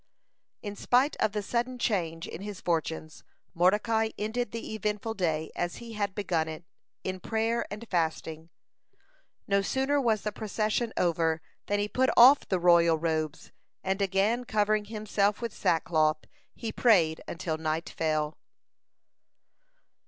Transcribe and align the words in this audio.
(173) 0.61 0.69
In 0.71 0.75
spite 0.75 1.15
of 1.23 1.31
the 1.31 1.43
sudden 1.43 1.77
change 1.77 2.25
in 2.27 2.41
his 2.41 2.59
fortunes, 2.59 3.23
Mordecai 3.53 4.09
ended 4.17 4.49
the 4.51 4.73
eventful 4.73 5.13
day 5.13 5.51
as 5.55 5.75
he 5.75 5.93
had 5.93 6.15
begun 6.15 6.47
it, 6.47 6.65
in 7.03 7.19
prayer 7.19 7.67
and 7.69 7.87
fasting. 7.87 8.49
No 9.47 9.61
sooner 9.61 10.01
was 10.01 10.23
the 10.23 10.31
procession 10.31 10.91
over 10.97 11.39
than 11.67 11.77
he 11.77 11.87
put 11.87 12.09
off 12.17 12.47
the 12.47 12.59
royal 12.59 12.97
robes, 12.97 13.51
and, 13.83 14.01
again 14.01 14.43
covering 14.43 14.85
himself 14.85 15.39
with 15.39 15.53
sackcloth, 15.53 16.21
he 16.55 16.71
prayed 16.71 17.21
until 17.27 17.59
night 17.59 17.87
fell. 17.87 18.39